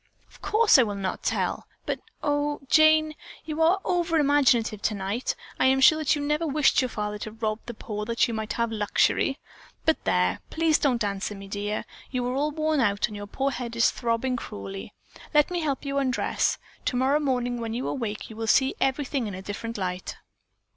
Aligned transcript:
"Of 0.29 0.41
course 0.41 0.79
I 0.79 0.81
will 0.81 0.95
not 0.95 1.21
tell, 1.21 1.67
but, 1.85 1.99
oh, 2.23 2.61
Jane, 2.67 3.13
you 3.45 3.61
are 3.61 3.79
over 3.85 4.17
imaginative 4.17 4.81
tonight. 4.81 5.35
I 5.59 5.67
am 5.67 5.79
sure 5.79 5.99
that 5.99 6.15
you 6.15 6.23
never 6.23 6.47
wished 6.47 6.81
your 6.81 6.89
father 6.89 7.19
to 7.19 7.31
rob 7.33 7.59
the 7.67 7.75
poor 7.75 8.03
that 8.05 8.27
you 8.27 8.33
might 8.33 8.53
have 8.53 8.71
luxury. 8.71 9.37
But 9.85 10.03
there, 10.05 10.39
please 10.49 10.79
don't 10.79 11.03
answer 11.03 11.35
me, 11.35 11.47
dear. 11.47 11.85
You 12.09 12.25
are 12.27 12.33
all 12.33 12.49
worn 12.49 12.79
out 12.79 13.05
and 13.09 13.15
your 13.15 13.27
poor 13.27 13.51
head 13.51 13.75
is 13.75 13.91
throbbing 13.91 14.37
cruelly. 14.37 14.91
Let 15.35 15.51
me 15.51 15.59
help 15.59 15.85
you 15.85 15.99
undress. 15.99 16.57
Tomorrow 16.83 17.19
morning 17.19 17.61
when 17.61 17.75
you 17.75 17.87
awake 17.87 18.27
you 18.27 18.35
will 18.35 18.47
see 18.47 18.73
everything 18.81 19.27
in 19.27 19.35
a 19.35 19.43
different 19.43 19.77
light." 19.77 20.17